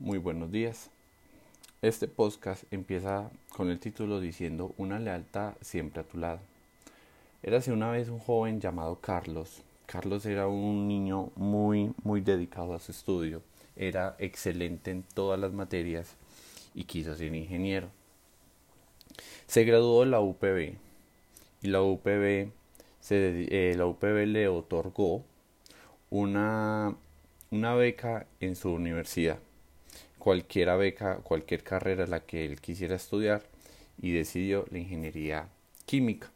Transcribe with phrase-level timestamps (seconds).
[0.00, 0.90] Muy buenos días.
[1.82, 6.38] Este podcast empieza con el título diciendo Una lealtad siempre a tu lado.
[7.42, 9.64] Érase una vez un joven llamado Carlos.
[9.86, 13.42] Carlos era un niño muy, muy dedicado a su estudio.
[13.74, 16.14] Era excelente en todas las materias
[16.76, 17.88] y quiso ser ingeniero.
[19.48, 20.76] Se graduó de la UPB
[21.60, 22.52] y la UPB,
[23.10, 25.24] eh, la UPB le otorgó
[26.08, 26.94] una,
[27.50, 29.40] una beca en su universidad
[30.28, 33.44] cualquier beca, cualquier carrera la que él quisiera estudiar
[33.98, 35.48] y decidió la ingeniería
[35.86, 36.28] química.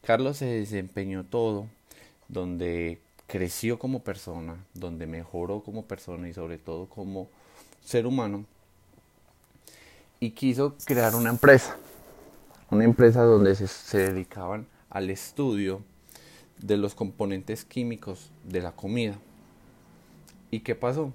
[0.00, 1.66] Carlos se desempeñó todo,
[2.28, 7.28] donde creció como persona, donde mejoró como persona y sobre todo como
[7.84, 8.44] ser humano
[10.20, 11.76] y quiso crear una empresa,
[12.70, 15.82] una empresa donde se, se dedicaban al estudio
[16.58, 19.18] de los componentes químicos de la comida.
[20.52, 21.12] ¿Y qué pasó?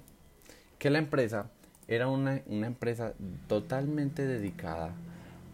[0.78, 1.50] Que la empresa
[1.88, 3.14] era una, empresa
[3.48, 4.94] totalmente dedicada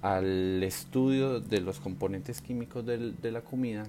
[0.01, 3.87] al estudio de los componentes químicos de la comida,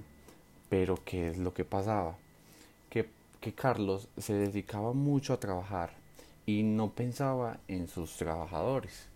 [0.69, 2.17] pero ¿qué es lo que pasaba?
[2.89, 5.91] Que, que Carlos se dedicaba mucho a trabajar
[6.45, 9.07] y no pensaba en sus trabajadores,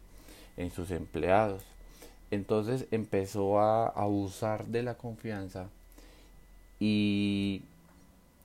[0.56, 1.64] en sus empleados.
[2.32, 5.70] Entonces empezó a abusar de la confianza
[6.80, 7.64] y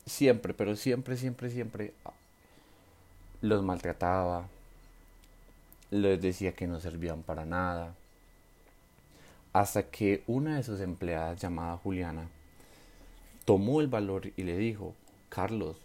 [0.06, 1.94] siempre, pero siempre, siempre, siempre
[3.41, 4.48] los maltrataba,
[5.92, 7.94] les decía que no servían para nada.
[9.52, 12.28] Hasta que una de sus empleadas llamada Juliana
[13.44, 14.94] tomó el valor y le dijo,
[15.28, 15.76] Carlos,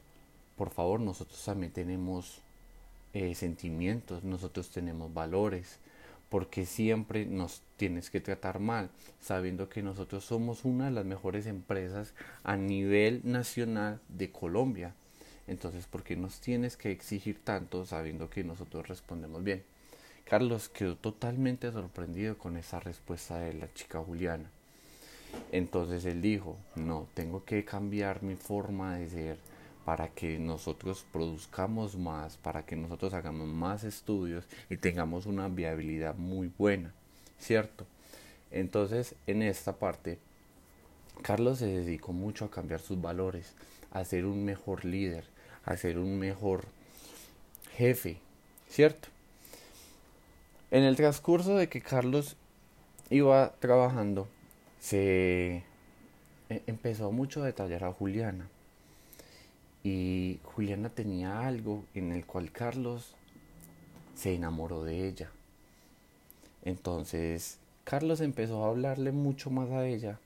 [0.55, 2.41] por favor, nosotros también tenemos
[3.13, 5.77] eh, sentimientos, nosotros tenemos valores,
[6.29, 11.47] porque siempre nos tienes que tratar mal, sabiendo que nosotros somos una de las mejores
[11.47, 12.13] empresas
[12.45, 14.93] a nivel nacional de Colombia.
[15.47, 19.63] Entonces, ¿por qué nos tienes que exigir tanto sabiendo que nosotros respondemos bien?
[20.29, 24.49] Carlos quedó totalmente sorprendido con esa respuesta de la chica Juliana.
[25.53, 29.37] Entonces él dijo, no, tengo que cambiar mi forma de ser
[29.85, 36.15] para que nosotros produzcamos más, para que nosotros hagamos más estudios y tengamos una viabilidad
[36.15, 36.93] muy buena,
[37.39, 37.85] ¿cierto?
[38.51, 40.19] Entonces en esta parte,
[41.21, 43.53] Carlos se dedicó mucho a cambiar sus valores,
[43.91, 45.23] a ser un mejor líder,
[45.63, 46.65] a ser un mejor
[47.77, 48.19] jefe,
[48.67, 49.07] ¿cierto?
[50.69, 52.35] En el transcurso de que Carlos
[53.09, 54.27] iba trabajando,
[54.79, 55.63] se
[56.49, 58.49] e, empezó mucho a detallar a Juliana.
[59.83, 63.15] Y Juliana tenía algo en el cual Carlos
[64.13, 65.31] se enamoró de ella.
[66.65, 70.19] Entonces, Carlos empezó a hablarle mucho más a ella.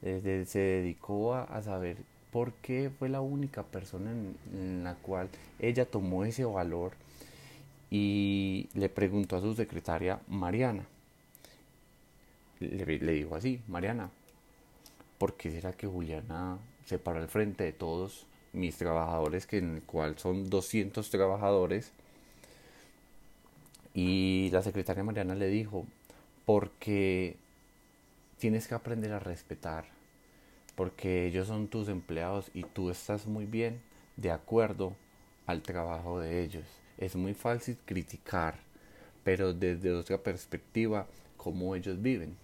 [0.00, 1.96] Desde, se dedicó a, saber
[2.30, 6.92] por qué fue la única persona en la cual ella tomó ese valor
[7.90, 10.86] y le preguntó a su secretaria Mariana.
[12.60, 14.10] Le, dijo así, Mariana,
[15.18, 19.76] ¿por qué será que Juliana se paró al frente de todos mis trabajadores, que en
[19.76, 21.92] el cual son 200 trabajadores?
[23.94, 25.86] Y la secretaria Mariana le dijo,
[26.44, 27.36] porque
[28.38, 29.86] tienes que aprender a respetar,
[30.74, 33.80] porque ellos son tus empleados y tú estás muy bien
[34.16, 34.94] de acuerdo
[35.46, 36.64] al trabajo de ellos.
[36.98, 38.56] Es muy fácil criticar,
[39.24, 42.36] pero desde otra perspectiva, cómo ellos viven.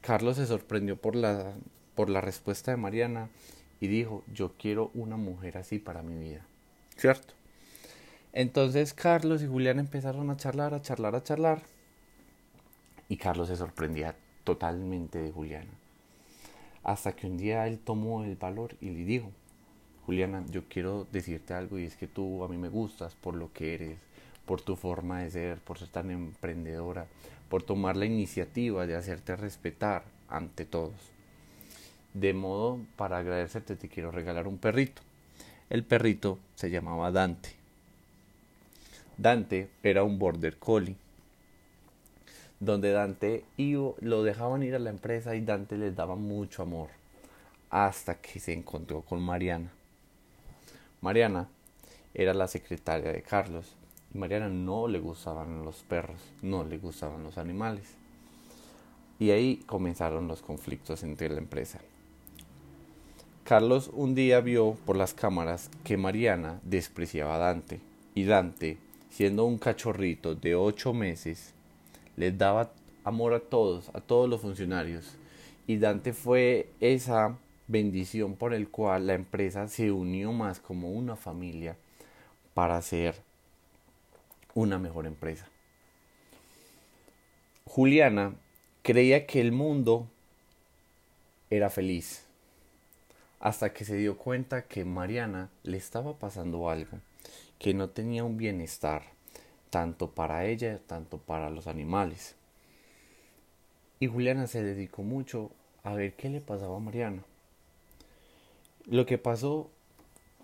[0.00, 1.54] Carlos se sorprendió por la,
[1.94, 3.28] por la respuesta de Mariana
[3.80, 6.46] y dijo, yo quiero una mujer así para mi vida.
[6.96, 7.34] ¿Cierto?
[8.32, 11.62] Entonces Carlos y Julián empezaron a charlar, a charlar, a charlar.
[13.08, 14.14] Y Carlos se sorprendía
[14.44, 15.70] totalmente de Juliana.
[16.84, 19.32] Hasta que un día él tomó el valor y le dijo,
[20.08, 23.52] Juliana, yo quiero decirte algo y es que tú a mí me gustas por lo
[23.52, 23.98] que eres,
[24.46, 27.06] por tu forma de ser, por ser tan emprendedora,
[27.50, 30.94] por tomar la iniciativa de hacerte respetar ante todos.
[32.14, 35.02] De modo, para agradecerte te quiero regalar un perrito.
[35.68, 37.50] El perrito se llamaba Dante.
[39.18, 40.96] Dante era un border collie
[42.60, 46.88] donde Dante iba, lo dejaban ir a la empresa y Dante les daba mucho amor
[47.68, 49.70] hasta que se encontró con Mariana.
[51.00, 51.48] Mariana
[52.14, 53.76] era la secretaria de Carlos
[54.12, 57.94] y Mariana no le gustaban los perros, no le gustaban los animales.
[59.18, 61.80] Y ahí comenzaron los conflictos entre la empresa.
[63.44, 67.80] Carlos un día vio por las cámaras que Mariana despreciaba a Dante
[68.14, 68.78] y Dante,
[69.10, 71.54] siendo un cachorrito de ocho meses,
[72.16, 72.72] les daba
[73.04, 75.16] amor a todos, a todos los funcionarios.
[75.66, 81.16] Y Dante fue esa bendición por el cual la empresa se unió más como una
[81.16, 81.76] familia
[82.54, 83.14] para hacer
[84.54, 85.48] una mejor empresa.
[87.64, 88.34] Juliana
[88.82, 90.08] creía que el mundo
[91.50, 92.24] era feliz
[93.40, 96.98] hasta que se dio cuenta que Mariana le estaba pasando algo,
[97.58, 99.02] que no tenía un bienestar,
[99.70, 102.34] tanto para ella, tanto para los animales.
[104.00, 105.52] Y Juliana se dedicó mucho
[105.84, 107.22] a ver qué le pasaba a Mariana.
[108.88, 109.70] Lo que pasó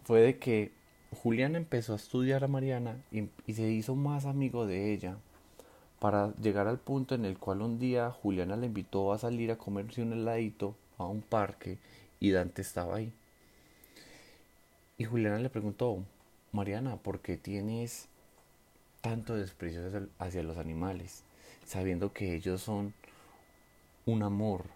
[0.05, 0.71] fue de que
[1.23, 5.17] Juliana empezó a estudiar a Mariana y, y, se hizo más amigo de ella
[5.99, 9.57] para llegar al punto en el cual un día Juliana le invitó a salir a
[9.57, 11.79] comerse un heladito a un parque
[12.21, 13.13] y Dante estaba ahí.
[14.99, 16.05] Y Juliana le preguntó,
[16.53, 18.09] Mariana, ¿por qué tienes
[19.01, 19.81] tanto desprecio
[20.19, 21.25] hacia los animales?
[21.65, 22.93] Sabiendo que ellos son
[24.07, 24.67] un amor,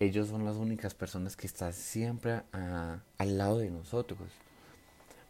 [0.00, 4.20] ellos son las únicas personas que están siempre al lado de nosotros.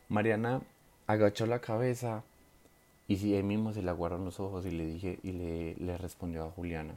[0.08, 0.62] Mariana
[1.06, 2.22] agachó la cabeza
[3.06, 5.98] y si él mismo se le aguaron los ojos y le dije y le, le
[5.98, 6.94] respondió a Juliana.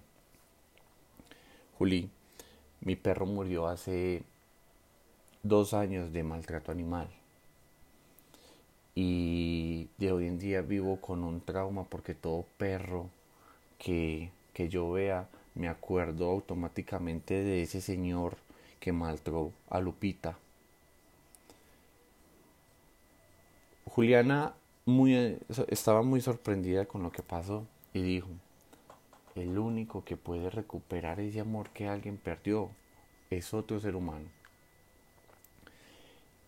[1.77, 2.09] Juli,
[2.81, 4.23] mi perro murió hace
[5.43, 7.09] dos años de maltrato animal.
[8.95, 13.09] Y de hoy en día vivo con un trauma porque todo perro
[13.77, 15.27] que, que yo vea
[15.57, 18.38] me acuerdo automáticamente de ese señor
[18.80, 20.38] que maltrató a Lupita.
[23.86, 24.54] Juliana
[24.86, 25.38] muy,
[25.69, 28.30] estaba muy sorprendida con lo que pasó y dijo,
[29.36, 32.69] el único que puede recuperar ese amor que alguien perdió
[33.30, 34.30] es otro ser humano.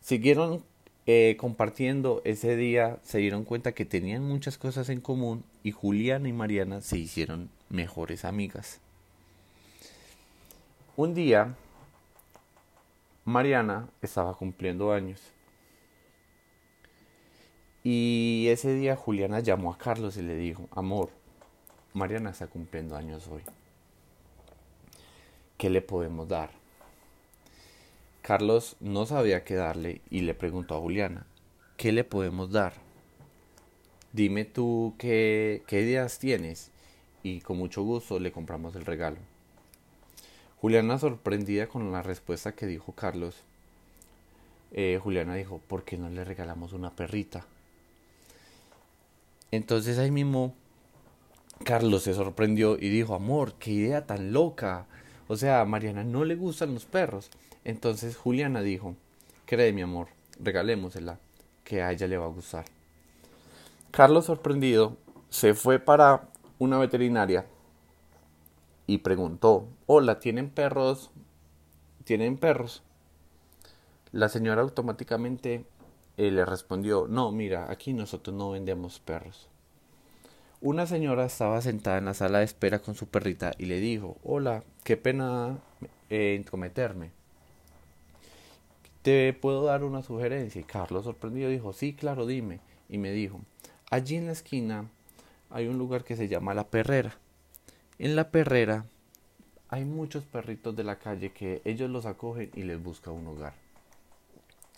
[0.02, 0.64] Siguieron
[1.06, 6.30] eh, compartiendo ese día, se dieron cuenta que tenían muchas cosas en común y Juliana
[6.30, 8.80] y Mariana se hicieron mejores amigas.
[11.00, 11.56] Un día,
[13.24, 15.22] Mariana estaba cumpliendo años.
[17.86, 21.10] Y ese día Juliana llamó a Carlos y le dijo, amor,
[21.94, 23.44] Mariana está cumpliendo años hoy.
[25.57, 26.50] ¿Qué le podemos dar?
[28.22, 31.25] Carlos no sabía qué darle y le preguntó a Juliana,
[31.78, 32.74] ¿qué le podemos dar?
[34.12, 36.72] Dime tú qué, qué ideas tienes
[37.24, 39.39] y con mucho gusto le compramos el regalo.
[40.62, 43.36] Juliana sorprendida con la respuesta que dijo Carlos,
[44.72, 47.46] eh, Juliana dijo, ¿por qué no le regalamos una perrita?
[49.52, 50.54] Entonces ahí mismo
[51.64, 54.86] Carlos se sorprendió y dijo, amor, qué idea tan loca.
[55.28, 57.30] O sea, a Mariana no le gustan los perros.
[57.64, 58.96] Entonces Juliana dijo,
[59.46, 60.08] cree mi amor,
[60.40, 61.20] regalémosela,
[61.64, 62.66] que a ella le va a gustar.
[63.92, 64.98] Carlos, sorprendido,
[65.30, 67.46] se fue para una veterinaria
[68.90, 71.12] y preguntó, hola, ¿tienen perros?
[72.06, 72.82] ¿Tienen perros?
[74.12, 75.64] La señora automáticamente
[76.18, 79.48] eh, le respondió, no, mira, aquí nosotros no vendemos perros.
[80.60, 84.18] Una señora estaba sentada en la sala de espera con su perrita y le dijo,
[84.24, 85.60] hola, qué pena
[86.10, 86.44] eh.
[89.04, 90.62] ¿Te puedo dar una sugerencia?
[90.62, 92.60] Y Carlos sorprendido dijo, sí, claro, dime.
[92.90, 93.40] Y me dijo,
[93.92, 94.90] allí en la esquina
[95.52, 97.20] hay un lugar que se llama La Perrera.
[98.01, 98.86] En La Perrera
[99.68, 103.56] hay muchos perritos de la calle que ellos los acogen y les busca un hogar.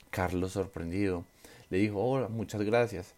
[0.09, 1.23] Carlos sorprendido
[1.69, 3.13] le dijo, hola, muchas gracias.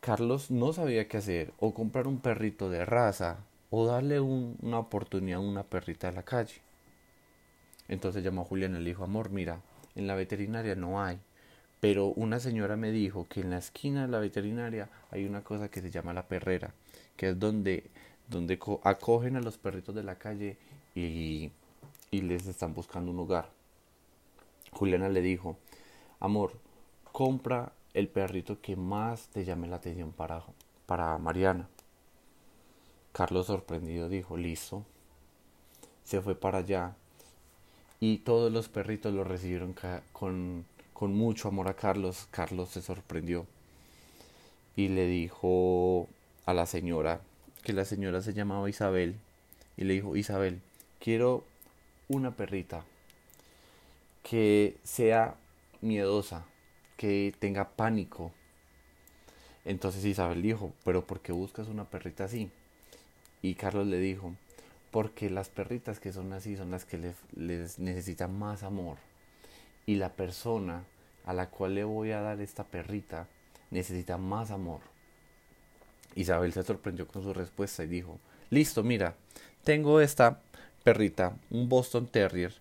[0.00, 3.38] Carlos no sabía qué hacer, o comprar un perrito de raza,
[3.70, 6.60] o darle una oportunidad a una perrita de la calle.
[7.88, 9.62] Entonces llamó a Julián y le dijo, amor, mira,
[9.94, 11.18] en la veterinaria no hay.
[11.80, 15.70] Pero una señora me dijo que en la esquina de la veterinaria hay una cosa
[15.70, 16.74] que se llama la perrera,
[17.16, 17.84] que es donde,
[18.28, 20.56] donde acogen a los perritos de la calle
[20.94, 21.50] y,
[22.10, 23.50] y les están buscando un hogar.
[24.72, 25.56] Juliana le dijo,
[26.20, 26.52] amor,
[27.12, 30.42] compra el perrito que más te llame la atención para,
[30.86, 31.68] para Mariana.
[33.12, 34.84] Carlos sorprendido dijo, listo.
[36.04, 36.96] Se fue para allá
[38.00, 39.74] y todos los perritos lo recibieron
[40.12, 42.28] con, con mucho amor a Carlos.
[42.30, 43.46] Carlos se sorprendió
[44.76, 46.08] y le dijo
[46.46, 47.20] a la señora
[47.62, 49.16] que la señora se llamaba Isabel
[49.76, 50.60] y le dijo Isabel
[51.00, 51.44] quiero
[52.08, 52.84] una perrita
[54.22, 55.36] que sea
[55.80, 56.44] miedosa
[56.96, 58.32] que tenga pánico
[59.64, 62.50] entonces Isabel dijo pero ¿por qué buscas una perrita así?
[63.42, 64.34] y Carlos le dijo
[64.90, 66.98] porque las perritas que son así son las que
[67.36, 68.96] les, necesitan más amor
[69.86, 70.84] y la persona
[71.24, 73.26] a la cual le voy a dar esta perrita
[73.70, 74.80] necesita más amor.
[76.20, 78.18] Isabel se sorprendió con su respuesta y dijo,
[78.50, 79.14] listo, mira,
[79.64, 80.40] tengo esta
[80.84, 82.54] perrita, un Boston Terrier,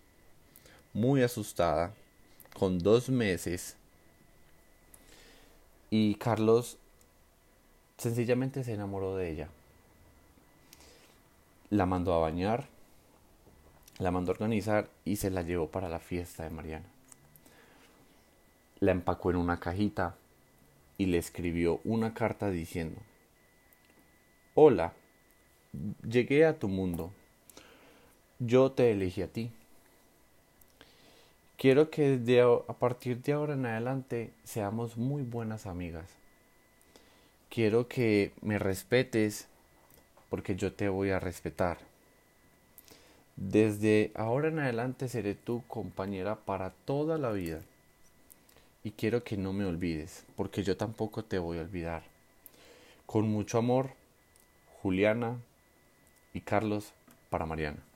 [0.93, 1.93] muy asustada,
[2.53, 3.75] con dos meses.
[5.89, 6.77] Y Carlos
[7.97, 9.49] Sencillamente se enamoró de ella.
[11.71, 12.67] La mandó a bañar,
[13.97, 16.85] la mandó a organizar y se la llevó para la fiesta de Mariana.
[18.79, 20.15] La empacó en una cajita
[20.99, 22.99] y le escribió una carta diciendo,
[24.59, 24.91] Hola,
[26.01, 27.11] llegué a tu mundo.
[28.39, 29.51] Yo te elegí a ti.
[31.57, 32.19] Quiero que
[32.67, 36.09] a partir de ahora en adelante seamos muy buenas amigas.
[37.51, 39.47] Quiero que me respetes
[40.27, 41.77] porque yo te voy a respetar.
[43.35, 47.61] Desde ahora en adelante seré tu compañera para toda la vida.
[48.83, 52.01] Y quiero que no me olvides, porque yo tampoco te voy a olvidar.
[53.05, 53.91] Con mucho amor,
[54.81, 55.37] Juliana
[56.33, 56.93] y Carlos
[57.29, 57.86] para Mariana.